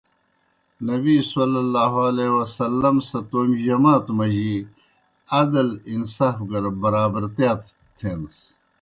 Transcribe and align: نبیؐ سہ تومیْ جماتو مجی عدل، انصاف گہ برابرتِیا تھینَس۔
نبیؐ 0.87 1.19
سہ 3.07 3.19
تومیْ 3.29 3.57
جماتو 3.65 4.11
مجی 4.17 4.53
عدل، 5.39 5.67
انصاف 5.91 6.37
گہ 6.49 6.59
برابرتِیا 6.81 7.51
تھینَس۔ 7.97 8.37